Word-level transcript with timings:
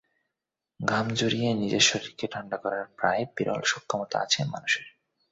ঘাম 0.79 1.07
ঝরিয়ে 1.13 1.49
নিজের 1.53 1.79
শরীরকে 1.81 2.25
ঠান্ডা 2.27 2.57
করার 2.57 2.85
প্রায় 2.97 3.23
বিরল 3.37 3.61
সক্ষমতা 3.63 4.17
আছে 4.19 4.39
মানুষের। 4.45 4.87